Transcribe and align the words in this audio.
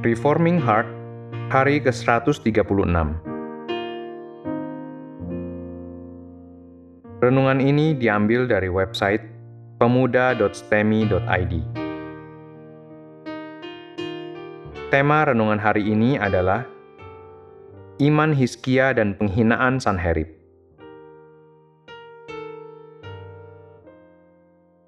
Reforming 0.00 0.64
Heart, 0.64 0.88
hari 1.52 1.76
ke-136. 1.76 2.56
Renungan 7.20 7.60
ini 7.60 7.92
diambil 7.92 8.48
dari 8.48 8.72
website 8.72 9.20
pemuda.stemi.id. 9.76 11.54
Tema 14.88 15.20
renungan 15.28 15.60
hari 15.60 15.84
ini 15.84 16.16
adalah 16.16 16.64
Iman 18.00 18.32
Hiskia 18.32 18.96
dan 18.96 19.12
Penghinaan 19.20 19.84
Sanherib. 19.84 20.32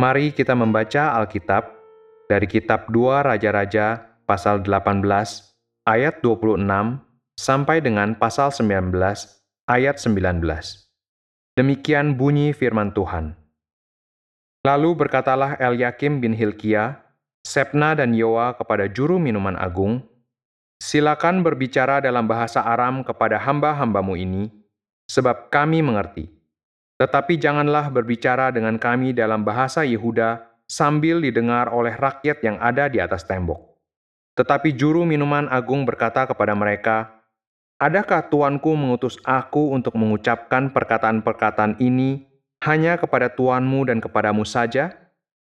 Mari 0.00 0.32
kita 0.32 0.56
membaca 0.56 1.20
Alkitab 1.20 1.68
dari 2.32 2.48
kitab 2.48 2.88
2 2.88 3.28
Raja-Raja 3.28 4.11
pasal 4.24 4.62
18 4.62 5.02
ayat 5.88 6.22
26 6.22 6.62
sampai 7.38 7.82
dengan 7.82 8.14
pasal 8.14 8.54
19 8.54 8.94
ayat 9.66 9.96
19. 9.98 10.42
Demikian 11.58 12.16
bunyi 12.16 12.54
firman 12.56 12.94
Tuhan. 12.96 13.36
Lalu 14.62 14.94
berkatalah 14.94 15.58
Eliakim 15.58 16.22
bin 16.22 16.32
Hilkia, 16.32 17.02
Sepna 17.42 17.98
dan 17.98 18.14
Yoa 18.14 18.54
kepada 18.54 18.86
juru 18.86 19.18
minuman 19.18 19.58
agung, 19.58 20.06
Silakan 20.82 21.46
berbicara 21.46 22.02
dalam 22.02 22.26
bahasa 22.26 22.58
Aram 22.58 23.06
kepada 23.06 23.38
hamba-hambamu 23.38 24.18
ini, 24.18 24.50
sebab 25.06 25.46
kami 25.46 25.78
mengerti. 25.78 26.26
Tetapi 26.98 27.38
janganlah 27.38 27.86
berbicara 27.86 28.50
dengan 28.50 28.78
kami 28.82 29.14
dalam 29.14 29.46
bahasa 29.46 29.86
Yehuda 29.86 30.42
sambil 30.66 31.22
didengar 31.22 31.70
oleh 31.70 31.94
rakyat 31.94 32.42
yang 32.42 32.58
ada 32.58 32.90
di 32.90 32.98
atas 32.98 33.22
tembok. 33.22 33.71
Tetapi 34.38 34.72
juru 34.72 35.04
minuman 35.04 35.50
agung 35.52 35.84
berkata 35.84 36.24
kepada 36.24 36.56
mereka, 36.56 37.22
Adakah 37.82 38.30
tuanku 38.30 38.78
mengutus 38.78 39.18
aku 39.26 39.74
untuk 39.74 39.98
mengucapkan 39.98 40.70
perkataan-perkataan 40.70 41.82
ini 41.82 42.22
hanya 42.62 42.94
kepada 42.94 43.26
tuanmu 43.34 43.90
dan 43.90 43.98
kepadamu 43.98 44.46
saja? 44.46 44.94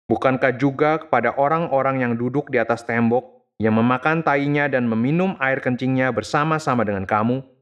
Bukankah 0.06 0.54
juga 0.58 1.02
kepada 1.02 1.34
orang-orang 1.34 2.06
yang 2.06 2.14
duduk 2.14 2.54
di 2.54 2.62
atas 2.62 2.86
tembok, 2.86 3.50
yang 3.58 3.74
memakan 3.82 4.22
tainya 4.22 4.70
dan 4.70 4.86
meminum 4.86 5.34
air 5.42 5.58
kencingnya 5.58 6.14
bersama-sama 6.14 6.86
dengan 6.86 7.10
kamu?' 7.10 7.60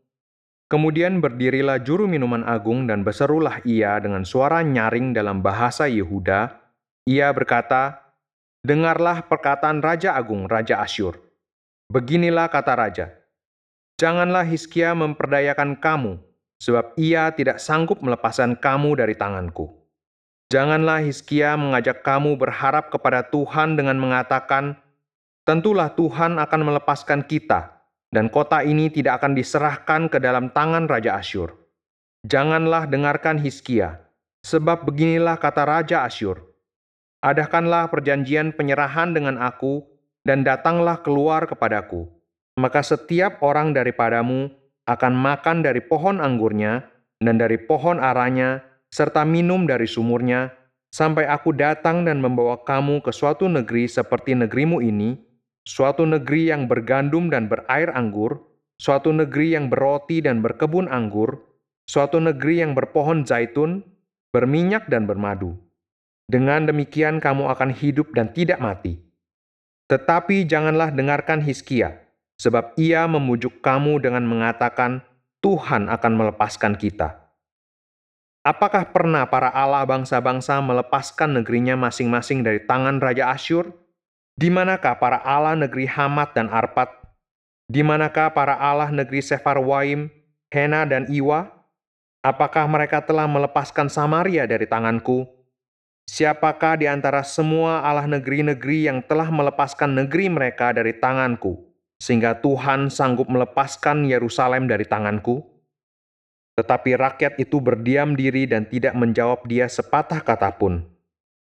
Kemudian 0.67 1.23
berdirilah 1.23 1.79
juru 1.79 2.11
minuman 2.11 2.43
agung 2.43 2.91
dan 2.91 2.99
berserulah 2.99 3.63
ia 3.63 3.95
dengan 4.03 4.27
suara 4.27 4.59
nyaring 4.59 5.15
dalam 5.15 5.39
bahasa 5.39 5.87
Yehuda. 5.87 6.59
Ia 7.07 7.31
berkata, 7.31 8.06
Dengarlah 8.65 9.25
perkataan 9.25 9.81
Raja 9.81 10.17
Agung, 10.17 10.49
Raja 10.49 10.81
Asyur. 10.81 11.19
Beginilah 11.87 12.49
kata 12.51 12.73
Raja, 12.73 13.17
Janganlah 13.97 14.45
Hiskia 14.45 14.93
memperdayakan 14.93 15.81
kamu, 15.81 16.21
sebab 16.61 16.93
ia 17.01 17.33
tidak 17.33 17.57
sanggup 17.57 17.97
melepaskan 18.05 18.53
kamu 18.53 18.93
dari 18.93 19.17
tanganku. 19.17 19.73
Janganlah 20.53 21.01
Hiskia 21.01 21.57
mengajak 21.57 22.05
kamu 22.05 22.37
berharap 22.37 22.93
kepada 22.93 23.25
Tuhan 23.25 23.73
dengan 23.73 23.97
mengatakan, 23.97 24.77
Tentulah 25.49 25.97
Tuhan 25.97 26.37
akan 26.37 26.61
melepaskan 26.61 27.25
kita, 27.25 27.83
dan 28.13 28.29
kota 28.29 28.61
ini 28.61 28.87
tidak 28.93 29.19
akan 29.23 29.33
diserahkan 29.33 30.13
ke 30.13 30.21
dalam 30.21 30.53
tangan 30.53 30.85
Raja 30.85 31.17
Asyur. 31.17 31.57
Janganlah 32.21 32.85
dengarkan 32.85 33.41
Hiskia, 33.41 34.07
sebab 34.45 34.85
beginilah 34.87 35.41
kata 35.41 35.65
Raja 35.65 36.07
Asyur. 36.07 36.46
Adakanlah 37.27 37.91
perjanjian 37.91 38.55
penyerahan 38.55 39.11
dengan 39.11 39.35
aku, 39.35 39.83
dan 40.23 40.47
datanglah 40.47 41.03
keluar 41.03 41.43
kepadaku. 41.43 42.07
Maka 42.55 42.79
setiap 42.79 43.43
orang 43.43 43.75
daripadamu 43.75 44.47
akan 44.87 45.11
makan 45.11 45.59
dari 45.59 45.83
pohon 45.83 46.23
anggurnya, 46.23 46.87
dan 47.19 47.35
dari 47.35 47.59
pohon 47.59 47.99
aranya, 47.99 48.63
serta 48.87 49.27
minum 49.27 49.67
dari 49.67 49.91
sumurnya, 49.91 50.55
sampai 50.95 51.27
aku 51.27 51.51
datang 51.51 52.07
dan 52.07 52.23
membawa 52.23 52.63
kamu 52.63 53.03
ke 53.03 53.11
suatu 53.11 53.51
negeri 53.51 53.91
seperti 53.91 54.31
negerimu 54.31 54.79
ini, 54.79 55.19
suatu 55.67 56.07
negeri 56.07 56.55
yang 56.55 56.71
bergandum 56.71 57.27
dan 57.27 57.51
berair 57.51 57.91
anggur, 57.91 58.39
suatu 58.79 59.11
negeri 59.11 59.59
yang 59.59 59.67
berroti 59.67 60.23
dan 60.23 60.39
berkebun 60.39 60.87
anggur, 60.87 61.43
suatu 61.91 62.23
negeri 62.23 62.63
yang 62.63 62.71
berpohon 62.71 63.27
zaitun, 63.27 63.83
berminyak 64.31 64.87
dan 64.87 65.03
bermadu. 65.03 65.66
Dengan 66.27 66.67
demikian 66.67 67.23
kamu 67.23 67.47
akan 67.47 67.71
hidup 67.71 68.11
dan 68.11 68.35
tidak 68.35 68.59
mati. 68.59 68.99
Tetapi 69.87 70.43
janganlah 70.43 70.91
dengarkan 70.91 71.39
Hiskia, 71.39 72.03
sebab 72.35 72.75
ia 72.75 73.07
memujuk 73.07 73.63
kamu 73.63 74.03
dengan 74.03 74.27
mengatakan, 74.27 74.99
Tuhan 75.39 75.87
akan 75.87 76.13
melepaskan 76.19 76.75
kita. 76.75 77.27
Apakah 78.43 78.91
pernah 78.91 79.23
para 79.27 79.47
Allah 79.51 79.87
bangsa-bangsa 79.87 80.59
melepaskan 80.59 81.39
negerinya 81.39 81.79
masing-masing 81.79 82.43
dari 82.43 82.59
tangan 82.63 82.99
Raja 82.99 83.31
Asyur? 83.31 83.71
Di 84.35 84.51
manakah 84.51 84.99
para 84.99 85.23
Allah 85.23 85.55
negeri 85.55 85.87
Hamat 85.87 86.35
dan 86.35 86.51
Arpat? 86.51 86.91
Di 87.71 87.83
manakah 87.83 88.35
para 88.35 88.59
Allah 88.59 88.91
negeri 88.91 89.23
Sefarwaim, 89.23 90.11
Hena 90.51 90.83
dan 90.83 91.07
Iwa? 91.07 91.47
Apakah 92.23 92.67
mereka 92.67 92.99
telah 93.03 93.27
melepaskan 93.27 93.87
Samaria 93.87 94.43
dari 94.43 94.67
tanganku? 94.67 95.36
Siapakah 96.07 96.79
di 96.79 96.87
antara 96.87 97.19
semua 97.21 97.83
Allah 97.83 98.07
negeri-negeri 98.07 98.87
yang 98.87 99.03
telah 99.03 99.27
melepaskan 99.27 99.91
negeri 99.91 100.31
mereka 100.31 100.71
dari 100.71 100.95
tanganku, 100.95 101.59
sehingga 101.99 102.39
Tuhan 102.39 102.87
sanggup 102.87 103.27
melepaskan 103.27 104.07
Yerusalem 104.07 104.71
dari 104.71 104.87
tanganku? 104.87 105.43
Tetapi 106.55 106.97
rakyat 106.97 107.37
itu 107.37 107.59
berdiam 107.59 108.15
diri 108.15 108.47
dan 108.47 108.65
tidak 108.65 108.95
menjawab 108.95 109.45
dia 109.45 109.67
sepatah 109.67 110.23
kata 110.23 110.55
pun. 110.55 110.87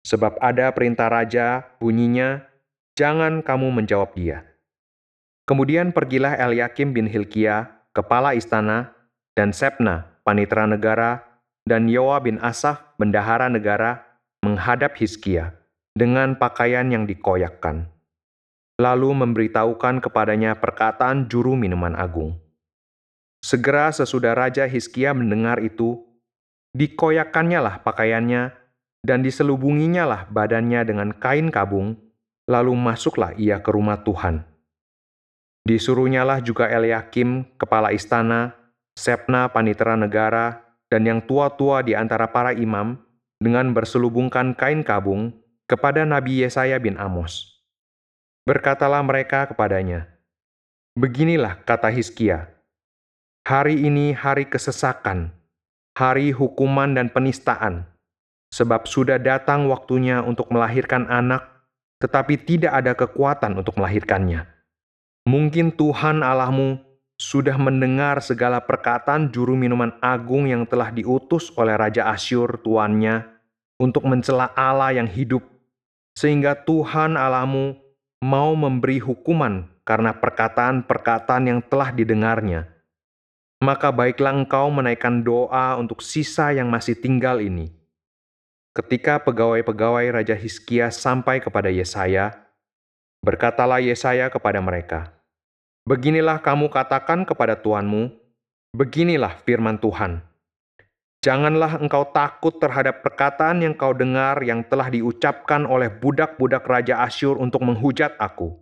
Sebab 0.07 0.39
ada 0.39 0.71
perintah 0.71 1.11
raja, 1.11 1.61
bunyinya, 1.77 2.41
jangan 2.95 3.43
kamu 3.43 3.83
menjawab 3.83 4.15
dia. 4.15 4.47
Kemudian 5.45 5.93
pergilah 5.93 6.33
Eliakim 6.41 6.89
bin 6.89 7.05
Hilkia, 7.05 7.69
kepala 7.93 8.33
istana, 8.33 8.95
dan 9.37 9.53
Sepna, 9.53 10.17
panitra 10.25 10.65
negara, 10.65 11.21
dan 11.69 11.85
Yoa 11.85 12.17
bin 12.17 12.41
Asaf, 12.41 12.97
bendahara 12.97 13.45
negara, 13.45 14.01
menghadap 14.55 14.95
Hiskia 14.95 15.51
dengan 15.91 16.39
pakaian 16.39 16.87
yang 16.87 17.03
dikoyakkan. 17.03 17.91
Lalu 18.79 19.11
memberitahukan 19.11 19.99
kepadanya 19.99 20.55
perkataan 20.55 21.27
juru 21.27 21.59
minuman 21.59 21.91
agung. 21.91 22.39
Segera 23.43 23.91
sesudah 23.91 24.31
Raja 24.31 24.63
Hiskia 24.63 25.11
mendengar 25.11 25.59
itu, 25.59 25.99
dikoyakkannya 26.71 27.59
lah 27.59 27.75
pakaiannya, 27.83 28.55
dan 29.03 29.19
diselubunginya 29.27 30.07
lah 30.07 30.21
badannya 30.31 30.87
dengan 30.87 31.11
kain 31.11 31.51
kabung, 31.51 31.99
Lalu 32.45 32.77
masuklah 32.77 33.33
ia 33.41 33.57
ke 33.57 33.73
rumah 33.73 34.05
Tuhan. 34.05 34.45
Disuruhnyalah 35.65 36.45
juga 36.45 36.69
Eliakim, 36.69 37.41
kepala 37.57 37.89
istana, 37.89 38.53
Sepna, 38.93 39.49
panitera 39.49 39.97
negara, 39.97 40.61
dan 40.85 41.09
yang 41.09 41.25
tua-tua 41.25 41.81
di 41.81 41.97
antara 41.97 42.29
para 42.29 42.53
imam, 42.53 43.01
dengan 43.41 43.73
berselubungkan 43.75 44.55
kain 44.55 44.85
kabung, 44.85 45.35
kepada 45.65 46.05
Nabi 46.05 46.45
Yesaya 46.45 46.77
bin 46.77 46.93
Amos. 47.01 47.57
Berkatalah 48.45 49.01
mereka 49.01 49.49
kepadanya, 49.49 50.05
Beginilah 50.93 51.65
kata 51.65 51.89
Hizkia, 51.89 52.53
Hari 53.49 53.81
ini 53.85 54.13
hari 54.13 54.45
kesesakan, 54.45 55.33
hari 55.97 56.29
hukuman 56.29 56.93
dan 56.93 57.09
penistaan, 57.09 57.89
sebab 58.53 58.85
sudah 58.85 59.17
datang 59.17 59.65
waktunya 59.69 60.21
untuk 60.21 60.53
melahirkan 60.53 61.09
anak 61.09 61.55
tetapi 61.99 62.37
tidak 62.37 62.73
ada 62.75 62.93
kekuatan 62.93 63.57
untuk 63.57 63.81
melahirkannya. 63.81 64.45
Mungkin 65.25 65.73
Tuhan 65.73 66.21
Allahmu 66.21 66.84
sudah 67.15 67.55
mendengar 67.55 68.19
segala 68.19 68.59
perkataan 68.59 69.31
juru 69.31 69.55
minuman 69.55 69.95
agung 70.03 70.47
yang 70.47 70.67
telah 70.67 70.91
diutus 70.91 71.51
oleh 71.55 71.75
Raja 71.75 72.11
Asyur 72.11 72.59
tuannya 72.59 73.23
untuk 73.79 74.03
mencela 74.07 74.51
Allah 74.55 74.95
yang 74.95 75.07
hidup, 75.07 75.43
sehingga 76.15 76.55
Tuhan 76.55 77.15
Allahmu 77.15 77.75
mau 78.23 78.51
memberi 78.55 78.99
hukuman 78.99 79.67
karena 79.87 80.15
perkataan-perkataan 80.15 81.43
yang 81.47 81.59
telah 81.63 81.91
didengarnya. 81.95 82.67
Maka 83.63 83.89
baiklah 83.89 84.35
engkau 84.35 84.67
menaikkan 84.67 85.23
doa 85.23 85.79
untuk 85.79 86.03
sisa 86.03 86.51
yang 86.51 86.67
masih 86.67 86.99
tinggal 86.99 87.39
ini 87.39 87.71
Ketika 88.75 89.23
pegawai-pegawai 89.23 90.19
Raja 90.19 90.35
Hizkia 90.35 90.91
sampai 90.91 91.39
kepada 91.39 91.71
Yesaya, 91.71 92.35
berkatalah 93.23 93.79
Yesaya 93.79 94.27
kepada 94.27 94.59
mereka, 94.59 95.15
Beginilah 95.85 96.41
kamu 96.41 96.73
katakan 96.73 97.29
kepada 97.29 97.53
tuanmu, 97.53 98.09
beginilah 98.73 99.37
firman 99.45 99.77
Tuhan. 99.77 100.17
Janganlah 101.21 101.77
engkau 101.77 102.09
takut 102.09 102.57
terhadap 102.57 103.05
perkataan 103.05 103.61
yang 103.61 103.77
kau 103.77 103.93
dengar 103.93 104.41
yang 104.41 104.65
telah 104.65 104.89
diucapkan 104.89 105.61
oleh 105.69 105.93
budak-budak 105.93 106.65
Raja 106.65 107.05
Asyur 107.05 107.37
untuk 107.37 107.61
menghujat 107.61 108.17
aku. 108.17 108.57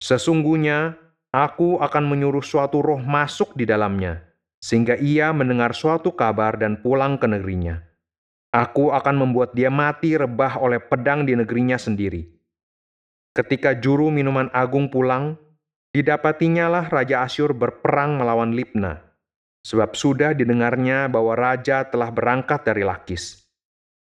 Sesungguhnya 0.00 0.96
aku 1.28 1.76
akan 1.76 2.08
menyuruh 2.08 2.40
suatu 2.40 2.80
roh 2.80 3.04
masuk 3.04 3.52
di 3.52 3.68
dalamnya, 3.68 4.24
sehingga 4.56 4.96
ia 4.96 5.36
mendengar 5.36 5.76
suatu 5.76 6.08
kabar 6.08 6.56
dan 6.56 6.80
pulang 6.80 7.20
ke 7.20 7.28
negerinya. 7.28 7.84
Aku 8.48 8.96
akan 8.96 9.28
membuat 9.28 9.52
dia 9.52 9.68
mati 9.68 10.16
rebah 10.16 10.56
oleh 10.56 10.80
pedang 10.80 11.28
di 11.28 11.36
negerinya 11.36 11.76
sendiri. 11.76 12.32
Ketika 13.36 13.76
juru 13.76 14.08
minuman 14.08 14.48
agung 14.56 14.88
pulang, 14.88 15.36
didapatinya 15.96 16.68
lah 16.68 16.84
Raja 16.92 17.24
Asyur 17.24 17.56
berperang 17.56 18.20
melawan 18.20 18.52
Libna, 18.52 19.00
sebab 19.64 19.96
sudah 19.96 20.36
didengarnya 20.36 21.08
bahwa 21.08 21.32
Raja 21.32 21.88
telah 21.88 22.12
berangkat 22.12 22.68
dari 22.68 22.84
Lakis. 22.84 23.48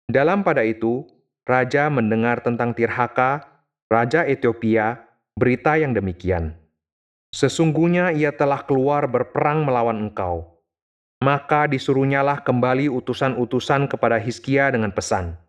Dalam 0.05 0.45
pada 0.45 0.61
itu, 0.69 1.09
Raja 1.49 1.89
mendengar 1.89 2.45
tentang 2.45 2.77
Tirhaka, 2.77 3.41
Raja 3.89 4.29
Ethiopia, 4.29 5.01
berita 5.33 5.81
yang 5.81 5.97
demikian. 5.97 6.53
Sesungguhnya 7.33 8.13
ia 8.13 8.37
telah 8.37 8.69
keluar 8.69 9.09
berperang 9.09 9.65
melawan 9.65 9.97
engkau. 9.97 10.61
Maka 11.25 11.65
disuruhnyalah 11.73 12.45
kembali 12.45 12.93
utusan-utusan 12.93 13.89
kepada 13.89 14.21
Hizkia 14.21 14.69
dengan 14.69 14.93
pesan. 14.93 15.41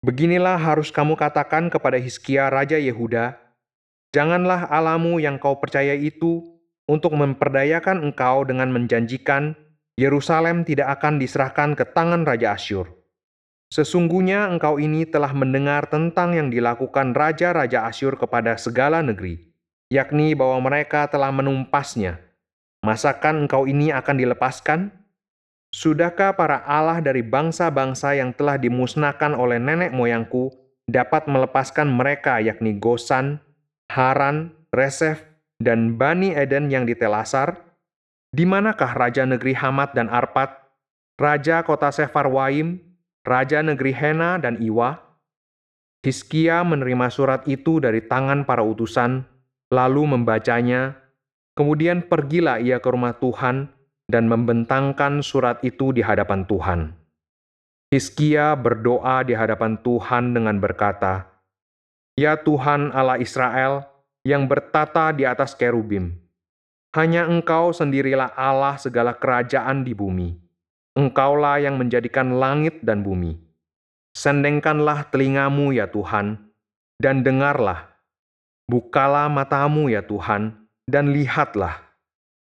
Beginilah 0.00 0.56
harus 0.56 0.88
kamu 0.88 1.12
katakan 1.14 1.68
kepada 1.68 2.00
Hizkia 2.00 2.48
Raja 2.48 2.80
Yehuda, 2.80 3.41
Janganlah 4.12 4.68
alamu 4.68 5.16
yang 5.18 5.40
kau 5.40 5.56
percaya 5.56 5.96
itu 5.96 6.44
untuk 6.88 7.16
memperdayakan 7.16 8.12
engkau 8.12 8.44
dengan 8.44 8.68
menjanjikan 8.68 9.56
Yerusalem 9.96 10.64
tidak 10.64 11.00
akan 11.00 11.20
diserahkan 11.20 11.76
ke 11.76 11.84
tangan 11.88 12.24
Raja 12.24 12.56
Asyur. 12.56 12.88
Sesungguhnya 13.72 14.52
engkau 14.52 14.76
ini 14.76 15.08
telah 15.08 15.32
mendengar 15.32 15.88
tentang 15.88 16.36
yang 16.36 16.52
dilakukan 16.52 17.16
raja-raja 17.16 17.88
Asyur 17.88 18.20
kepada 18.20 18.60
segala 18.60 19.00
negeri, 19.00 19.52
yakni 19.88 20.36
bahwa 20.36 20.60
mereka 20.68 21.08
telah 21.08 21.32
menumpasnya 21.32 22.32
Masakan 22.82 23.46
engkau 23.46 23.70
ini 23.70 23.94
akan 23.94 24.18
dilepaskan? 24.18 24.90
Sudahkah 25.70 26.34
para 26.34 26.66
Allah 26.66 26.98
dari 26.98 27.22
bangsa-bangsa 27.22 28.18
yang 28.18 28.34
telah 28.34 28.58
dimusnahkan 28.58 29.38
oleh 29.38 29.62
nenek 29.62 29.94
moyangku 29.94 30.50
dapat 30.90 31.30
melepaskan 31.30 31.86
mereka 31.86 32.42
yakni 32.42 32.74
Gosan, 32.82 33.38
Haran, 33.92 34.56
Resef, 34.72 35.20
dan 35.60 36.00
Bani 36.00 36.32
Eden 36.32 36.72
yang 36.72 36.88
ditelasar? 36.88 37.60
Di 38.32 38.48
manakah 38.48 38.96
raja 38.96 39.28
negeri 39.28 39.52
Hamad 39.52 39.92
dan 39.92 40.08
Arpad, 40.08 40.48
raja 41.20 41.60
kota 41.60 41.92
Sefarwaim, 41.92 42.80
raja 43.28 43.60
negeri 43.60 43.92
Hena 43.92 44.40
dan 44.40 44.56
Iwa? 44.64 44.96
Hiskia 46.00 46.64
menerima 46.64 47.12
surat 47.12 47.44
itu 47.44 47.78
dari 47.78 48.00
tangan 48.08 48.48
para 48.48 48.64
utusan, 48.64 49.28
lalu 49.68 50.16
membacanya 50.16 51.02
Kemudian 51.52 52.08
pergilah 52.08 52.64
ia 52.64 52.80
ke 52.80 52.88
rumah 52.88 53.12
Tuhan 53.20 53.68
dan 54.08 54.24
membentangkan 54.24 55.20
surat 55.20 55.60
itu 55.60 55.92
di 55.92 56.00
hadapan 56.00 56.48
Tuhan. 56.48 56.96
Hizkia 57.92 58.56
berdoa 58.56 59.20
di 59.20 59.36
hadapan 59.36 59.76
Tuhan 59.84 60.32
dengan 60.32 60.56
berkata, 60.56 61.28
Ya 62.12 62.36
Tuhan 62.36 62.92
Allah 62.92 63.16
Israel 63.16 63.88
yang 64.20 64.44
bertata 64.44 65.16
di 65.16 65.24
atas 65.24 65.56
kerubim, 65.56 66.12
hanya 66.92 67.24
Engkau 67.24 67.72
sendirilah 67.72 68.36
Allah 68.36 68.76
segala 68.76 69.16
kerajaan 69.16 69.80
di 69.80 69.96
bumi. 69.96 70.36
Engkaulah 70.92 71.56
yang 71.56 71.80
menjadikan 71.80 72.36
langit 72.36 72.84
dan 72.84 73.00
bumi. 73.00 73.40
Sendengkanlah 74.12 75.08
telingamu 75.08 75.72
ya 75.72 75.88
Tuhan, 75.88 76.52
dan 77.00 77.24
dengarlah. 77.24 77.96
Bukalah 78.68 79.32
matamu 79.32 79.88
ya 79.88 80.04
Tuhan, 80.04 80.68
dan 80.84 81.16
lihatlah, 81.16 81.80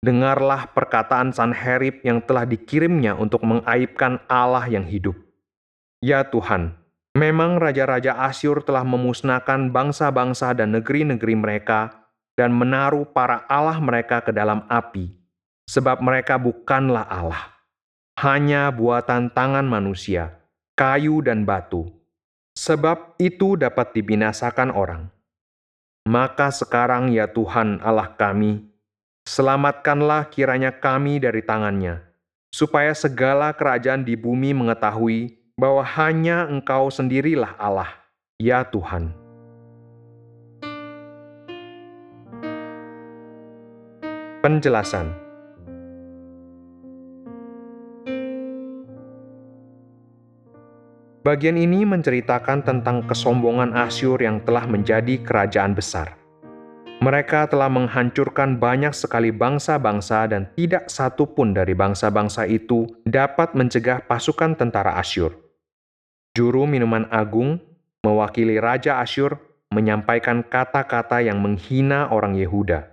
dengarlah 0.04 0.68
perkataan 0.76 1.32
Sanherib 1.32 2.04
yang 2.04 2.20
telah 2.20 2.44
dikirimnya 2.44 3.16
untuk 3.16 3.40
mengaibkan 3.48 4.20
Allah 4.28 4.68
yang 4.68 4.84
hidup. 4.84 5.16
Ya 6.04 6.20
Tuhan, 6.20 6.76
memang 7.14 7.62
raja-raja 7.62 8.18
Asyur 8.18 8.66
telah 8.66 8.82
memusnahkan 8.82 9.70
bangsa-bangsa 9.70 10.52
dan 10.52 10.74
negeri-negeri 10.74 11.34
mereka 11.38 12.10
dan 12.34 12.50
menaruh 12.50 13.06
para 13.06 13.46
Allah 13.46 13.78
mereka 13.78 14.18
ke 14.18 14.34
dalam 14.34 14.66
api, 14.66 15.14
sebab 15.70 16.02
mereka 16.02 16.34
bukanlah 16.34 17.06
Allah, 17.06 17.54
hanya 18.18 18.74
buatan 18.74 19.30
tangan 19.30 19.64
manusia, 19.64 20.34
kayu 20.74 21.22
dan 21.22 21.46
batu. 21.46 21.86
Sebab 22.54 23.18
itu 23.18 23.58
dapat 23.58 23.98
dibinasakan 23.98 24.70
orang. 24.70 25.10
Maka 26.06 26.54
sekarang 26.54 27.10
ya 27.10 27.26
Tuhan 27.26 27.82
Allah 27.82 28.14
kami, 28.14 28.62
selamatkanlah 29.26 30.30
kiranya 30.30 30.70
kami 30.70 31.18
dari 31.18 31.42
tangannya, 31.42 32.02
supaya 32.54 32.94
segala 32.94 33.50
kerajaan 33.50 34.06
di 34.06 34.14
bumi 34.14 34.54
mengetahui 34.54 35.43
bahwa 35.54 35.86
hanya 35.86 36.50
Engkau 36.50 36.90
sendirilah 36.90 37.54
Allah, 37.58 37.90
ya 38.42 38.66
Tuhan. 38.66 39.14
Penjelasan 44.44 45.08
Bagian 51.24 51.56
ini 51.56 51.88
menceritakan 51.88 52.60
tentang 52.60 53.00
kesombongan 53.08 53.72
Asyur 53.72 54.20
yang 54.20 54.44
telah 54.44 54.68
menjadi 54.68 55.16
kerajaan 55.24 55.72
besar. 55.72 56.20
Mereka 57.00 57.48
telah 57.48 57.72
menghancurkan 57.72 58.60
banyak 58.60 58.92
sekali 58.92 59.32
bangsa-bangsa 59.32 60.28
dan 60.28 60.52
tidak 60.52 60.92
satu 60.92 61.24
pun 61.24 61.56
dari 61.56 61.72
bangsa-bangsa 61.72 62.44
itu 62.44 62.84
dapat 63.08 63.56
mencegah 63.56 64.04
pasukan 64.04 64.52
tentara 64.52 65.00
Asyur. 65.00 65.43
Juru 66.34 66.66
minuman 66.66 67.06
agung, 67.14 67.62
mewakili 68.02 68.58
Raja 68.58 68.98
Asyur, 68.98 69.38
menyampaikan 69.70 70.42
kata-kata 70.42 71.22
yang 71.22 71.38
menghina 71.38 72.10
orang 72.10 72.34
Yehuda. 72.34 72.90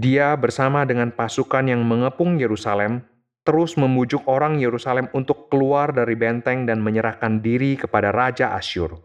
Dia 0.00 0.32
bersama 0.40 0.88
dengan 0.88 1.12
pasukan 1.12 1.68
yang 1.68 1.84
mengepung 1.84 2.40
Yerusalem 2.40 3.04
terus 3.44 3.76
memujuk 3.76 4.24
orang 4.24 4.56
Yerusalem 4.56 5.12
untuk 5.12 5.52
keluar 5.52 5.92
dari 5.92 6.16
benteng 6.16 6.64
dan 6.64 6.80
menyerahkan 6.80 7.44
diri 7.44 7.76
kepada 7.76 8.08
Raja 8.08 8.56
Asyur. 8.56 8.96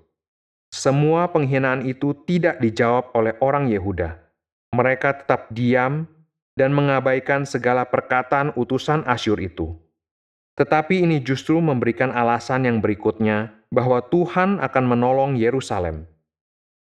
Semua 0.71 1.27
penghinaan 1.27 1.83
itu 1.83 2.15
tidak 2.23 2.63
dijawab 2.63 3.11
oleh 3.19 3.35
orang 3.43 3.67
Yehuda. 3.67 4.15
Mereka 4.71 5.27
tetap 5.27 5.51
diam 5.51 6.07
dan 6.55 6.71
mengabaikan 6.71 7.43
segala 7.43 7.83
perkataan 7.83 8.55
utusan 8.55 9.03
Asyur 9.03 9.43
itu. 9.43 9.75
Tetapi 10.55 11.03
ini 11.03 11.19
justru 11.19 11.59
memberikan 11.59 12.15
alasan 12.15 12.63
yang 12.63 12.79
berikutnya 12.79 13.56
bahwa 13.67 13.99
Tuhan 13.99 14.63
akan 14.63 14.83
menolong 14.87 15.31
Yerusalem. 15.35 16.07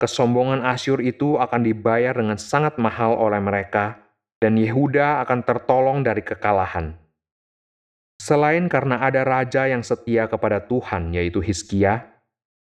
Kesombongan 0.00 0.64
Asyur 0.64 1.04
itu 1.04 1.36
akan 1.36 1.60
dibayar 1.60 2.16
dengan 2.16 2.40
sangat 2.40 2.80
mahal 2.80 3.12
oleh 3.18 3.42
mereka, 3.42 4.00
dan 4.40 4.56
Yehuda 4.56 5.20
akan 5.20 5.44
tertolong 5.44 5.98
dari 6.00 6.24
kekalahan. 6.24 6.96
Selain 8.20 8.68
karena 8.68 9.00
ada 9.00 9.24
raja 9.24 9.68
yang 9.68 9.84
setia 9.84 10.28
kepada 10.28 10.64
Tuhan, 10.64 11.12
yaitu 11.12 11.44
Hizkia, 11.44 12.08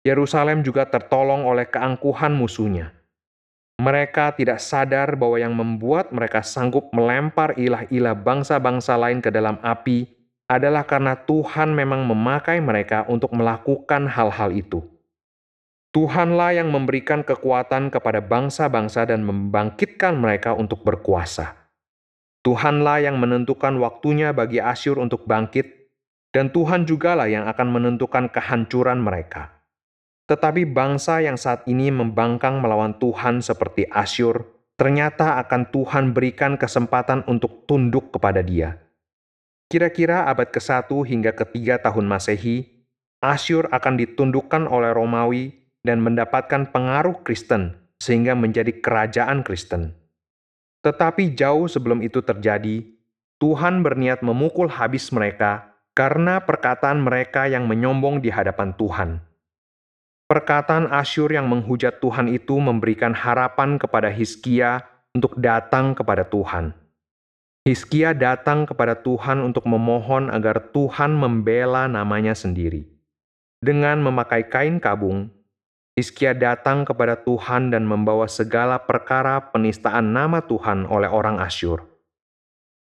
Yerusalem 0.02 0.66
juga 0.66 0.82
tertolong 0.90 1.46
oleh 1.46 1.70
keangkuhan 1.70 2.34
musuhnya. 2.34 2.90
Mereka 3.78 4.38
tidak 4.38 4.58
sadar 4.58 5.14
bahwa 5.14 5.38
yang 5.38 5.54
membuat 5.54 6.11
mereka 6.11 6.42
sanggup 6.42 6.90
melempar 6.94 7.54
ilah-ilah 7.58 8.14
bangsa-bangsa 8.14 8.94
lain 8.99 9.18
ke 9.18 9.30
dalam 9.30 9.58
api 9.62 10.06
adalah 10.52 10.85
karena 10.85 11.16
Tuhan 11.16 11.73
memang 11.73 12.04
memakai 12.04 12.61
mereka 12.61 13.09
untuk 13.09 13.32
melakukan 13.32 14.04
hal-hal 14.04 14.52
itu. 14.52 14.85
Tuhanlah 15.97 16.56
yang 16.56 16.68
memberikan 16.68 17.25
kekuatan 17.25 17.88
kepada 17.88 18.21
bangsa-bangsa 18.21 19.09
dan 19.09 19.25
membangkitkan 19.25 20.12
mereka 20.16 20.52
untuk 20.52 20.85
berkuasa. 20.85 21.56
Tuhanlah 22.44 23.00
yang 23.00 23.16
menentukan 23.16 23.80
waktunya 23.80 24.32
bagi 24.37 24.61
Asyur 24.61 25.00
untuk 25.00 25.25
bangkit, 25.25 25.88
dan 26.32 26.49
Tuhan 26.49 26.85
jugalah 26.88 27.28
yang 27.28 27.49
akan 27.49 27.68
menentukan 27.73 28.28
kehancuran 28.32 29.00
mereka. 29.00 29.62
Tetapi 30.26 30.68
bangsa 30.68 31.21
yang 31.21 31.37
saat 31.37 31.64
ini 31.68 31.92
membangkang 31.92 32.61
melawan 32.61 32.97
Tuhan 32.97 33.44
seperti 33.44 33.85
Asyur, 33.92 34.49
ternyata 34.80 35.38
akan 35.44 35.68
Tuhan 35.68 36.04
berikan 36.16 36.56
kesempatan 36.59 37.23
untuk 37.28 37.68
tunduk 37.68 38.11
kepada 38.16 38.40
dia. 38.40 38.81
Kira-kira 39.73 40.29
abad 40.29 40.52
ke-1 40.52 40.85
hingga 41.09 41.33
ke-3 41.33 41.81
tahun 41.81 42.05
Masehi, 42.05 42.85
Asyur 43.25 43.73
akan 43.73 43.97
ditundukkan 43.97 44.69
oleh 44.69 44.93
Romawi 44.93 45.64
dan 45.81 46.05
mendapatkan 46.05 46.69
pengaruh 46.69 47.25
Kristen 47.25 47.81
sehingga 47.97 48.37
menjadi 48.37 48.69
kerajaan 48.69 49.41
Kristen. 49.41 49.97
Tetapi 50.85 51.33
jauh 51.33 51.73
sebelum 51.73 52.05
itu 52.05 52.21
terjadi, 52.21 52.85
Tuhan 53.41 53.81
berniat 53.81 54.21
memukul 54.21 54.69
habis 54.69 55.09
mereka 55.09 55.73
karena 55.97 56.45
perkataan 56.45 57.00
mereka 57.00 57.49
yang 57.49 57.64
menyombong 57.64 58.21
di 58.21 58.29
hadapan 58.29 58.76
Tuhan. 58.76 59.25
Perkataan 60.29 60.93
Asyur 60.93 61.33
yang 61.33 61.49
menghujat 61.49 61.97
Tuhan 61.97 62.29
itu 62.29 62.61
memberikan 62.61 63.17
harapan 63.17 63.81
kepada 63.81 64.12
Hizkia 64.12 64.85
untuk 65.17 65.41
datang 65.41 65.97
kepada 65.97 66.29
Tuhan. 66.29 66.81
Hizkia 67.62 68.11
datang 68.11 68.66
kepada 68.66 68.99
Tuhan 68.99 69.38
untuk 69.38 69.71
memohon 69.71 70.35
agar 70.35 70.75
Tuhan 70.75 71.14
membela 71.14 71.87
namanya 71.87 72.35
sendiri. 72.35 72.90
Dengan 73.62 74.02
memakai 74.02 74.50
kain 74.50 74.83
kabung, 74.83 75.31
Hizkia 75.95 76.35
datang 76.35 76.83
kepada 76.83 77.14
Tuhan 77.23 77.71
dan 77.71 77.87
membawa 77.87 78.26
segala 78.26 78.83
perkara 78.83 79.54
penistaan 79.54 80.11
nama 80.11 80.42
Tuhan 80.42 80.90
oleh 80.90 81.07
orang 81.07 81.38
Asyur. 81.38 81.87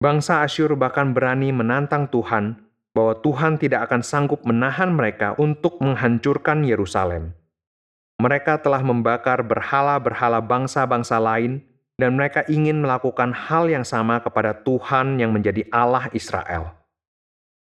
Bangsa 0.00 0.40
Asyur 0.40 0.72
bahkan 0.80 1.12
berani 1.12 1.52
menantang 1.52 2.08
Tuhan 2.08 2.64
bahwa 2.96 3.20
Tuhan 3.20 3.60
tidak 3.60 3.92
akan 3.92 4.00
sanggup 4.00 4.48
menahan 4.48 4.96
mereka 4.96 5.36
untuk 5.36 5.76
menghancurkan 5.84 6.64
Yerusalem. 6.64 7.36
Mereka 8.16 8.64
telah 8.64 8.80
membakar 8.80 9.44
berhala-berhala 9.44 10.40
bangsa-bangsa 10.40 11.20
lain 11.20 11.60
dan 11.94 12.18
mereka 12.18 12.42
ingin 12.50 12.82
melakukan 12.82 13.30
hal 13.30 13.70
yang 13.70 13.86
sama 13.86 14.18
kepada 14.18 14.54
Tuhan 14.54 15.18
yang 15.22 15.30
menjadi 15.30 15.62
Allah 15.70 16.10
Israel. 16.10 16.74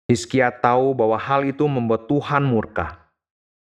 Hizkia 0.06 0.52
tahu 0.52 0.94
bahwa 0.94 1.18
hal 1.18 1.46
itu 1.46 1.66
membuat 1.66 2.06
Tuhan 2.06 2.46
murka. 2.46 3.02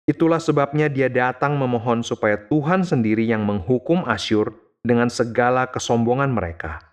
Itulah 0.04 0.36
sebabnya 0.36 0.92
dia 0.92 1.08
datang 1.08 1.56
memohon 1.56 2.04
supaya 2.04 2.36
Tuhan 2.36 2.84
sendiri 2.84 3.24
yang 3.24 3.42
menghukum 3.42 4.04
Asyur 4.04 4.52
dengan 4.84 5.08
segala 5.08 5.64
kesombongan 5.72 6.28
mereka. 6.28 6.92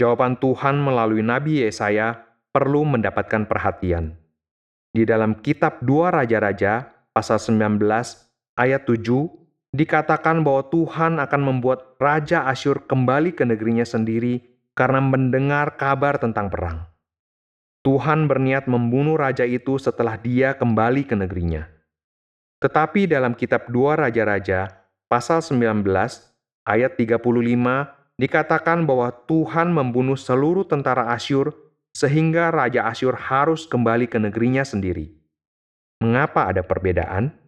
Jawaban 0.00 0.40
Tuhan 0.40 0.80
melalui 0.80 1.20
Nabi 1.20 1.62
Yesaya 1.62 2.24
perlu 2.50 2.82
mendapatkan 2.88 3.44
perhatian. 3.44 4.16
Di 4.94 5.04
dalam 5.04 5.38
kitab 5.38 5.84
Dua 5.84 6.08
Raja-Raja, 6.10 6.88
pasal 7.12 7.38
19, 7.38 7.78
ayat 8.56 8.82
7, 8.88 9.43
dikatakan 9.74 10.46
bahwa 10.46 10.70
Tuhan 10.70 11.18
akan 11.18 11.42
membuat 11.42 11.98
Raja 11.98 12.46
Asyur 12.46 12.86
kembali 12.86 13.34
ke 13.34 13.42
negerinya 13.42 13.82
sendiri 13.82 14.38
karena 14.78 15.02
mendengar 15.02 15.74
kabar 15.74 16.22
tentang 16.22 16.46
perang. 16.46 16.86
Tuhan 17.84 18.30
berniat 18.30 18.64
membunuh 18.64 19.20
raja 19.20 19.44
itu 19.44 19.76
setelah 19.76 20.16
dia 20.16 20.56
kembali 20.56 21.04
ke 21.04 21.12
negerinya. 21.18 21.68
Tetapi 22.64 23.04
dalam 23.04 23.36
kitab 23.36 23.68
dua 23.68 23.92
Raja-Raja, 24.00 24.72
pasal 25.04 25.44
19, 25.44 25.84
ayat 26.64 26.96
35, 26.96 27.20
dikatakan 28.16 28.88
bahwa 28.88 29.12
Tuhan 29.28 29.68
membunuh 29.68 30.16
seluruh 30.16 30.64
tentara 30.64 31.12
Asyur 31.12 31.52
sehingga 31.92 32.48
Raja 32.48 32.88
Asyur 32.88 33.20
harus 33.20 33.68
kembali 33.68 34.08
ke 34.08 34.16
negerinya 34.16 34.64
sendiri. 34.64 35.12
Mengapa 36.00 36.48
ada 36.48 36.64
perbedaan? 36.64 37.43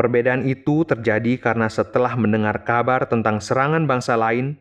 Perbedaan 0.00 0.48
itu 0.48 0.80
terjadi 0.88 1.36
karena 1.36 1.68
setelah 1.68 2.16
mendengar 2.16 2.64
kabar 2.64 3.04
tentang 3.04 3.36
serangan 3.36 3.84
bangsa 3.84 4.16
lain, 4.16 4.56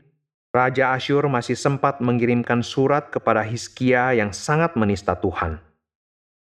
Raja 0.51 0.91
Asyur 0.91 1.31
masih 1.31 1.55
sempat 1.55 2.03
mengirimkan 2.03 2.60
surat 2.60 3.08
kepada 3.08 3.48
Hizkia 3.48 4.12
yang 4.12 4.36
sangat 4.36 4.75
menista 4.75 5.15
Tuhan. 5.15 5.63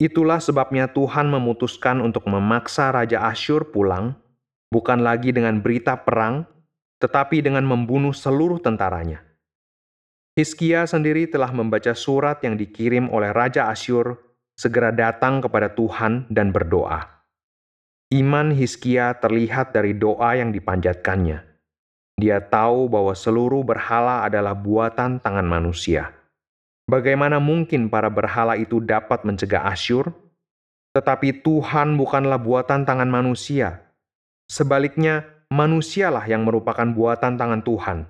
Itulah 0.02 0.42
sebabnya 0.42 0.90
Tuhan 0.90 1.30
memutuskan 1.30 2.02
untuk 2.02 2.26
memaksa 2.26 2.90
Raja 2.90 3.22
Asyur 3.30 3.70
pulang, 3.70 4.18
bukan 4.74 4.98
lagi 4.98 5.30
dengan 5.30 5.62
berita 5.62 5.94
perang, 6.02 6.42
tetapi 6.98 7.38
dengan 7.38 7.62
membunuh 7.62 8.10
seluruh 8.10 8.58
tentaranya. 8.58 9.22
Hizkia 10.34 10.90
sendiri 10.90 11.30
telah 11.30 11.54
membaca 11.54 11.94
surat 11.94 12.42
yang 12.42 12.58
dikirim 12.58 13.06
oleh 13.14 13.30
Raja 13.30 13.70
Asyur, 13.70 14.18
segera 14.58 14.90
datang 14.90 15.38
kepada 15.38 15.70
Tuhan 15.70 16.26
dan 16.34 16.50
berdoa. 16.50 17.21
Iman 18.12 18.52
Hizkia 18.52 19.16
terlihat 19.16 19.72
dari 19.72 19.96
doa 19.96 20.36
yang 20.36 20.52
dipanjatkannya. 20.52 21.48
Dia 22.20 22.44
tahu 22.44 22.84
bahwa 22.92 23.16
seluruh 23.16 23.64
berhala 23.64 24.28
adalah 24.28 24.52
buatan 24.52 25.16
tangan 25.16 25.48
manusia. 25.48 26.12
Bagaimana 26.84 27.40
mungkin 27.40 27.88
para 27.88 28.12
berhala 28.12 28.60
itu 28.60 28.84
dapat 28.84 29.24
mencegah 29.24 29.64
Asyur? 29.64 30.12
Tetapi 30.92 31.40
Tuhan 31.40 31.96
bukanlah 31.96 32.36
buatan 32.36 32.84
tangan 32.84 33.08
manusia. 33.08 33.80
Sebaliknya, 34.44 35.24
manusialah 35.48 36.28
yang 36.28 36.44
merupakan 36.44 36.84
buatan 36.84 37.40
tangan 37.40 37.64
Tuhan. 37.64 38.04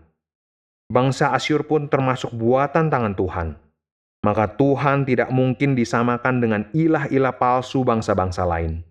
Bangsa 0.90 1.30
Asyur 1.30 1.62
pun 1.62 1.86
termasuk 1.86 2.34
buatan 2.34 2.90
tangan 2.90 3.14
Tuhan. 3.14 3.54
Maka 4.26 4.50
Tuhan 4.58 5.06
tidak 5.06 5.30
mungkin 5.30 5.78
disamakan 5.78 6.42
dengan 6.42 6.62
ilah-ilah 6.74 7.38
palsu 7.38 7.86
bangsa-bangsa 7.86 8.42
lain. 8.42 8.82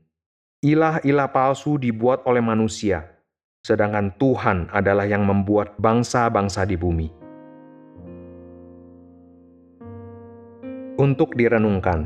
Ilah-ilah 0.62 1.26
palsu 1.34 1.82
dibuat 1.82 2.22
oleh 2.30 2.38
manusia, 2.38 3.18
sedangkan 3.66 4.14
Tuhan 4.22 4.70
adalah 4.70 5.10
yang 5.10 5.26
membuat 5.26 5.74
bangsa-bangsa 5.82 6.70
di 6.70 6.78
bumi. 6.78 7.10
Untuk 11.02 11.34
direnungkan, 11.34 12.06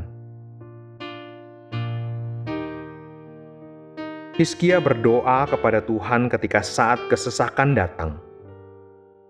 Hizkia 4.40 4.80
berdoa 4.80 5.44
kepada 5.52 5.84
Tuhan 5.84 6.32
ketika 6.32 6.64
saat 6.64 6.96
kesesakan 7.12 7.76
datang. 7.76 8.16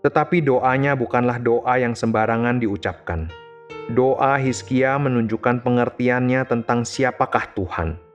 Tetapi 0.07 0.39
doanya 0.39 0.95
bukanlah 0.95 1.43
doa 1.43 1.75
yang 1.83 1.99
sembarangan 1.99 2.63
diucapkan. 2.63 3.27
Doa 3.91 4.39
Hizkia 4.39 4.95
menunjukkan 5.03 5.67
pengertiannya 5.67 6.47
tentang 6.47 6.87
siapakah 6.87 7.51
Tuhan 7.59 8.06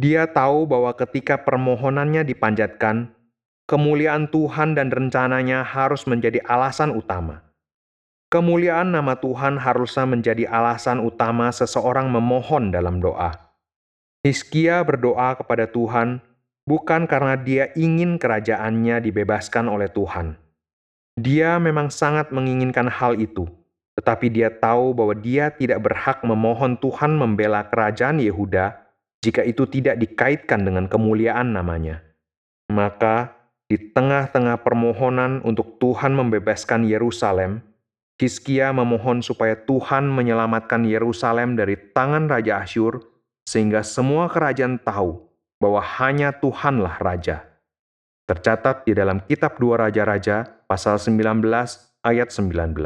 dia 0.00 0.24
tahu 0.24 0.64
bahwa 0.64 0.96
ketika 0.96 1.36
permohonannya 1.44 2.24
dipanjatkan, 2.24 3.12
kemuliaan 3.68 4.32
Tuhan 4.32 4.72
dan 4.72 4.88
rencananya 4.88 5.60
harus 5.60 6.08
menjadi 6.08 6.40
alasan 6.48 6.96
utama. 6.96 7.44
Kemuliaan 8.32 8.96
nama 8.96 9.20
Tuhan 9.20 9.60
harusnya 9.60 10.08
menjadi 10.08 10.48
alasan 10.48 11.04
utama 11.04 11.52
seseorang 11.52 12.08
memohon 12.08 12.72
dalam 12.72 12.96
doa. 13.04 13.36
Hizkia 14.24 14.80
berdoa 14.88 15.36
kepada 15.36 15.68
Tuhan 15.68 16.24
bukan 16.64 17.04
karena 17.04 17.36
dia 17.36 17.68
ingin 17.76 18.16
kerajaannya 18.16 19.04
dibebaskan 19.04 19.68
oleh 19.68 19.92
Tuhan. 19.92 20.40
Dia 21.20 21.60
memang 21.60 21.92
sangat 21.92 22.32
menginginkan 22.32 22.88
hal 22.88 23.20
itu, 23.20 23.44
tetapi 24.00 24.32
dia 24.32 24.48
tahu 24.48 24.96
bahwa 24.96 25.12
dia 25.12 25.52
tidak 25.52 25.84
berhak 25.84 26.24
memohon 26.24 26.80
Tuhan 26.80 27.12
membela 27.12 27.68
kerajaan 27.68 28.22
Yehuda 28.22 28.79
jika 29.20 29.44
itu 29.44 29.68
tidak 29.68 30.00
dikaitkan 30.00 30.64
dengan 30.64 30.88
kemuliaan 30.88 31.52
namanya. 31.52 32.00
Maka, 32.72 33.36
di 33.68 33.76
tengah-tengah 33.76 34.64
permohonan 34.64 35.44
untuk 35.44 35.76
Tuhan 35.78 36.16
membebaskan 36.16 36.88
Yerusalem, 36.88 37.62
Hizkia 38.20 38.72
memohon 38.76 39.24
supaya 39.24 39.56
Tuhan 39.56 40.08
menyelamatkan 40.08 40.84
Yerusalem 40.84 41.56
dari 41.56 41.76
tangan 41.96 42.28
Raja 42.28 42.60
Asyur, 42.60 43.00
sehingga 43.48 43.80
semua 43.80 44.28
kerajaan 44.28 44.76
tahu 44.80 45.24
bahwa 45.60 45.80
hanya 46.00 46.32
Tuhanlah 46.32 47.00
Raja. 47.00 47.48
Tercatat 48.28 48.86
di 48.86 48.94
dalam 48.94 49.24
kitab 49.26 49.58
Dua 49.58 49.80
Raja-Raja, 49.88 50.46
pasal 50.68 51.02
19 51.02 51.42
ayat 52.06 52.28
19. 52.30 52.76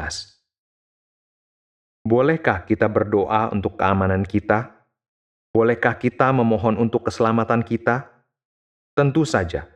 Bolehkah 2.04 2.64
kita 2.64 2.90
berdoa 2.90 3.52
untuk 3.52 3.76
keamanan 3.76 4.24
kita? 4.26 4.73
Bolehkah 5.54 5.94
kita 5.94 6.34
memohon 6.34 6.74
untuk 6.74 7.06
keselamatan 7.06 7.62
kita? 7.62 8.10
Tentu 8.98 9.22
saja. 9.22 9.70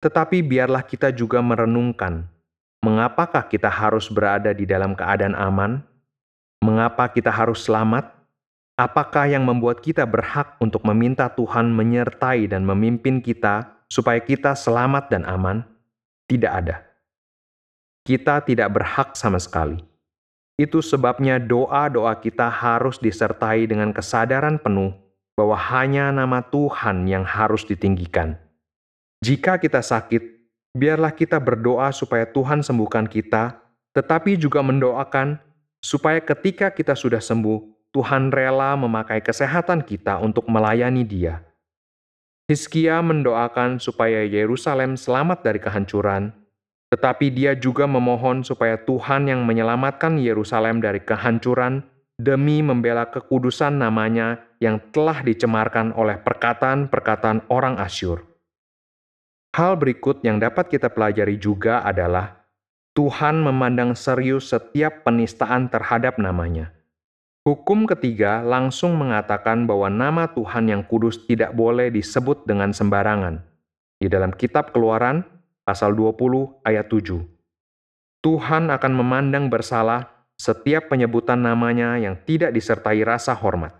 Tetapi 0.00 0.40
biarlah 0.40 0.80
kita 0.80 1.12
juga 1.12 1.44
merenungkan, 1.44 2.24
mengapakah 2.80 3.44
kita 3.44 3.68
harus 3.68 4.08
berada 4.08 4.56
di 4.56 4.64
dalam 4.64 4.96
keadaan 4.96 5.36
aman? 5.36 5.84
Mengapa 6.64 7.12
kita 7.12 7.28
harus 7.28 7.68
selamat? 7.68 8.08
Apakah 8.80 9.28
yang 9.28 9.44
membuat 9.44 9.84
kita 9.84 10.08
berhak 10.08 10.56
untuk 10.64 10.80
meminta 10.88 11.28
Tuhan 11.28 11.68
menyertai 11.76 12.48
dan 12.48 12.64
memimpin 12.64 13.20
kita 13.20 13.84
supaya 13.92 14.16
kita 14.16 14.56
selamat 14.56 15.12
dan 15.12 15.28
aman? 15.28 15.60
Tidak 16.24 16.48
ada. 16.48 16.80
Kita 18.00 18.40
tidak 18.40 18.72
berhak 18.72 19.12
sama 19.12 19.36
sekali. 19.36 19.91
Itu 20.60 20.84
sebabnya 20.84 21.40
doa-doa 21.40 22.18
kita 22.20 22.52
harus 22.52 23.00
disertai 23.00 23.64
dengan 23.64 23.90
kesadaran 23.90 24.60
penuh 24.60 24.92
bahwa 25.32 25.56
hanya 25.56 26.12
nama 26.12 26.44
Tuhan 26.44 27.08
yang 27.08 27.24
harus 27.24 27.64
ditinggikan. 27.64 28.36
Jika 29.24 29.56
kita 29.56 29.80
sakit, 29.80 30.20
biarlah 30.76 31.14
kita 31.14 31.40
berdoa 31.40 31.88
supaya 31.94 32.28
Tuhan 32.28 32.60
sembuhkan 32.60 33.08
kita, 33.08 33.56
tetapi 33.96 34.36
juga 34.36 34.60
mendoakan 34.60 35.40
supaya 35.80 36.20
ketika 36.20 36.68
kita 36.68 36.92
sudah 36.92 37.20
sembuh, 37.20 37.90
Tuhan 37.92 38.32
rela 38.32 38.72
memakai 38.76 39.20
kesehatan 39.20 39.84
kita 39.84 40.16
untuk 40.20 40.48
melayani 40.48 41.04
Dia. 41.04 41.44
Hizkia 42.48 43.00
mendoakan 43.00 43.78
supaya 43.78 44.24
Yerusalem 44.26 44.98
selamat 44.98 45.44
dari 45.46 45.60
kehancuran, 45.62 46.34
tetapi 46.92 47.32
dia 47.32 47.56
juga 47.56 47.88
memohon 47.88 48.44
supaya 48.44 48.76
Tuhan 48.76 49.24
yang 49.24 49.48
menyelamatkan 49.48 50.20
Yerusalem 50.20 50.84
dari 50.84 51.00
kehancuran 51.00 51.80
demi 52.20 52.60
membela 52.60 53.08
kekudusan 53.08 53.80
namanya 53.80 54.44
yang 54.60 54.76
telah 54.92 55.24
dicemarkan 55.24 55.96
oleh 55.96 56.20
perkataan-perkataan 56.20 57.48
orang 57.48 57.80
Asyur. 57.80 58.28
Hal 59.56 59.80
berikut 59.80 60.20
yang 60.20 60.36
dapat 60.36 60.68
kita 60.68 60.92
pelajari 60.92 61.40
juga 61.40 61.80
adalah 61.80 62.44
Tuhan 62.92 63.40
memandang 63.40 63.96
serius 63.96 64.52
setiap 64.52 65.08
penistaan 65.08 65.72
terhadap 65.72 66.20
namanya. 66.20 66.76
Hukum 67.48 67.88
ketiga 67.88 68.44
langsung 68.44 69.00
mengatakan 69.00 69.64
bahwa 69.64 69.88
nama 69.88 70.28
Tuhan 70.28 70.68
yang 70.68 70.84
kudus 70.84 71.24
tidak 71.24 71.56
boleh 71.56 71.88
disebut 71.88 72.44
dengan 72.44 72.76
sembarangan. 72.76 73.40
Di 73.96 74.12
dalam 74.12 74.30
kitab 74.36 74.76
Keluaran, 74.76 75.31
pasal 75.72 75.96
20 75.96 76.68
ayat 76.68 76.84
7. 76.84 77.24
Tuhan 78.20 78.68
akan 78.68 78.92
memandang 78.92 79.48
bersalah 79.48 80.28
setiap 80.36 80.92
penyebutan 80.92 81.40
namanya 81.40 81.96
yang 81.96 82.12
tidak 82.28 82.52
disertai 82.52 83.00
rasa 83.00 83.32
hormat. 83.32 83.72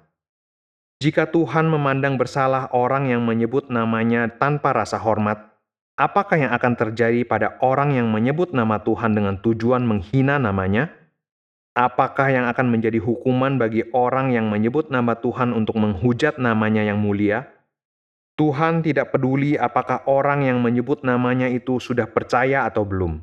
Jika 1.05 1.29
Tuhan 1.29 1.69
memandang 1.69 2.17
bersalah 2.17 2.73
orang 2.73 3.13
yang 3.13 3.21
menyebut 3.29 3.69
namanya 3.69 4.33
tanpa 4.41 4.73
rasa 4.73 4.97
hormat, 4.97 5.53
apakah 6.01 6.41
yang 6.41 6.57
akan 6.57 6.73
terjadi 6.81 7.29
pada 7.29 7.61
orang 7.61 7.93
yang 7.93 8.09
menyebut 8.09 8.57
nama 8.57 8.81
Tuhan 8.81 9.13
dengan 9.13 9.37
tujuan 9.45 9.85
menghina 9.85 10.41
namanya? 10.41 10.89
Apakah 11.77 12.33
yang 12.33 12.49
akan 12.49 12.73
menjadi 12.73 13.05
hukuman 13.05 13.61
bagi 13.61 13.85
orang 13.93 14.33
yang 14.33 14.49
menyebut 14.49 14.89
nama 14.89 15.13
Tuhan 15.13 15.53
untuk 15.53 15.77
menghujat 15.77 16.41
namanya 16.41 16.89
yang 16.89 16.97
mulia? 16.97 17.52
Tuhan 18.41 18.81
tidak 18.81 19.13
peduli 19.13 19.61
apakah 19.61 20.09
orang 20.09 20.49
yang 20.49 20.59
menyebut 20.65 21.05
namanya 21.05 21.53
itu 21.53 21.77
sudah 21.77 22.09
percaya 22.09 22.65
atau 22.65 22.83
belum. 22.83 23.21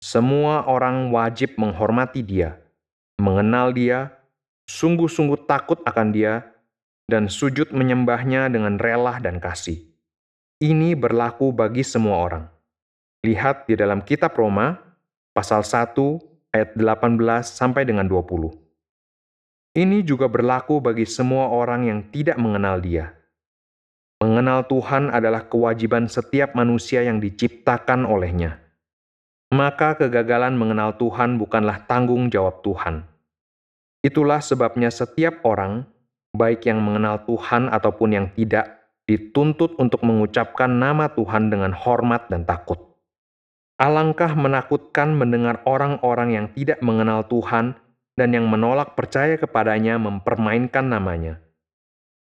Semua 0.00 0.64
orang 0.64 1.12
wajib 1.12 1.58
menghormati 1.60 2.24
dia, 2.24 2.56
mengenal 3.20 3.74
dia, 3.76 4.14
sungguh-sungguh 4.70 5.44
takut 5.44 5.82
akan 5.84 6.14
dia, 6.14 6.48
dan 7.10 7.28
sujud 7.28 7.74
menyembahnya 7.76 8.48
dengan 8.48 8.80
rela 8.80 9.20
dan 9.20 9.36
kasih. 9.42 9.84
Ini 10.58 10.96
berlaku 10.96 11.52
bagi 11.52 11.84
semua 11.84 12.18
orang. 12.20 12.44
Lihat 13.26 13.66
di 13.66 13.74
dalam 13.74 14.00
kitab 14.00 14.38
Roma, 14.38 14.78
pasal 15.34 15.66
1 15.66 15.92
ayat 16.54 16.72
18 16.74 17.18
sampai 17.44 17.82
dengan 17.84 18.06
20. 18.06 18.54
Ini 19.78 20.02
juga 20.02 20.26
berlaku 20.26 20.80
bagi 20.80 21.06
semua 21.06 21.52
orang 21.52 21.86
yang 21.86 22.00
tidak 22.10 22.40
mengenal 22.40 22.80
Dia. 22.82 23.14
Mengenal 24.18 24.66
Tuhan 24.66 25.14
adalah 25.14 25.46
kewajiban 25.46 26.10
setiap 26.10 26.58
manusia 26.58 27.06
yang 27.06 27.22
diciptakan 27.22 28.02
olehnya. 28.02 28.58
Maka 29.54 29.94
kegagalan 29.94 30.58
mengenal 30.58 30.98
Tuhan 30.98 31.38
bukanlah 31.38 31.86
tanggung 31.86 32.26
jawab 32.26 32.58
Tuhan. 32.66 33.06
Itulah 34.02 34.42
sebabnya 34.42 34.90
setiap 34.90 35.46
orang, 35.46 35.86
baik 36.34 36.66
yang 36.66 36.82
mengenal 36.82 37.22
Tuhan 37.30 37.70
ataupun 37.70 38.10
yang 38.10 38.26
tidak, 38.34 38.90
dituntut 39.06 39.78
untuk 39.78 40.02
mengucapkan 40.02 40.68
nama 40.68 41.14
Tuhan 41.14 41.48
dengan 41.48 41.70
hormat 41.70 42.26
dan 42.26 42.42
takut. 42.42 42.76
Alangkah 43.78 44.34
menakutkan 44.34 45.14
mendengar 45.14 45.62
orang-orang 45.62 46.34
yang 46.34 46.46
tidak 46.58 46.82
mengenal 46.82 47.22
Tuhan 47.30 47.78
dan 48.18 48.34
yang 48.34 48.50
menolak 48.50 48.98
percaya 48.98 49.38
kepadanya 49.38 49.94
mempermainkan 50.02 50.90
namanya. 50.90 51.38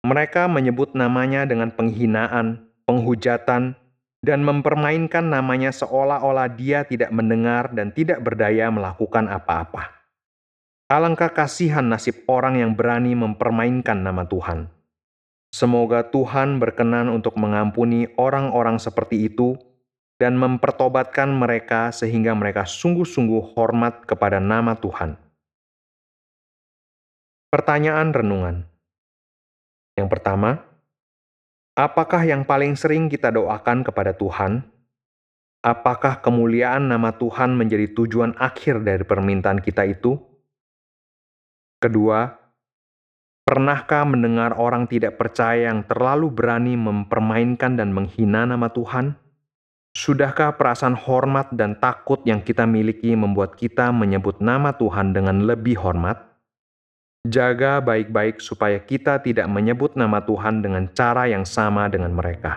Mereka 0.01 0.49
menyebut 0.49 0.97
namanya 0.97 1.45
dengan 1.45 1.69
penghinaan, 1.69 2.65
penghujatan, 2.89 3.77
dan 4.21 4.41
mempermainkan 4.45 5.29
namanya 5.29 5.73
seolah-olah 5.73 6.49
dia 6.53 6.85
tidak 6.85 7.13
mendengar 7.13 7.73
dan 7.73 7.93
tidak 7.93 8.21
berdaya 8.21 8.69
melakukan 8.73 9.29
apa-apa. 9.29 9.93
Alangkah 10.89 11.33
kasihan 11.33 11.85
nasib 11.85 12.25
orang 12.29 12.61
yang 12.61 12.73
berani 12.73 13.13
mempermainkan 13.17 14.01
nama 14.01 14.25
Tuhan. 14.25 14.69
Semoga 15.51 16.07
Tuhan 16.07 16.63
berkenan 16.63 17.11
untuk 17.11 17.35
mengampuni 17.37 18.07
orang-orang 18.17 18.79
seperti 18.79 19.29
itu 19.29 19.59
dan 20.21 20.37
mempertobatkan 20.37 21.33
mereka 21.33 21.91
sehingga 21.91 22.37
mereka 22.37 22.69
sungguh-sungguh 22.69 23.57
hormat 23.57 24.05
kepada 24.07 24.39
nama 24.39 24.77
Tuhan. 24.79 25.17
Pertanyaan 27.51 28.15
renungan 28.15 28.70
yang 30.01 30.09
pertama, 30.09 30.65
apakah 31.77 32.25
yang 32.25 32.49
paling 32.49 32.75
sering 32.75 33.13
kita 33.13 33.29
doakan 33.29 33.85
kepada 33.85 34.17
Tuhan? 34.17 34.65
Apakah 35.61 36.25
kemuliaan 36.25 36.89
nama 36.89 37.13
Tuhan 37.13 37.53
menjadi 37.53 37.93
tujuan 37.93 38.33
akhir 38.41 38.81
dari 38.81 39.05
permintaan 39.05 39.61
kita 39.61 39.85
itu? 39.85 40.17
Kedua, 41.77 42.41
Pernahkah 43.51 44.07
mendengar 44.07 44.55
orang 44.55 44.87
tidak 44.87 45.19
percaya 45.19 45.75
yang 45.75 45.83
terlalu 45.83 46.31
berani 46.31 46.79
mempermainkan 46.79 47.75
dan 47.75 47.91
menghina 47.91 48.47
nama 48.47 48.71
Tuhan? 48.71 49.19
Sudahkah 49.91 50.55
perasaan 50.55 50.95
hormat 50.95 51.51
dan 51.51 51.75
takut 51.75 52.23
yang 52.23 52.47
kita 52.47 52.63
miliki 52.63 53.11
membuat 53.19 53.59
kita 53.59 53.91
menyebut 53.91 54.39
nama 54.39 54.71
Tuhan 54.79 55.11
dengan 55.11 55.43
lebih 55.43 55.83
hormat? 55.83 56.30
Jaga 57.29 57.85
baik-baik 57.85 58.41
supaya 58.41 58.81
kita 58.81 59.21
tidak 59.21 59.45
menyebut 59.45 59.93
nama 59.93 60.25
Tuhan 60.25 60.65
dengan 60.65 60.89
cara 60.89 61.29
yang 61.29 61.45
sama 61.45 61.85
dengan 61.93 62.17
mereka. 62.17 62.57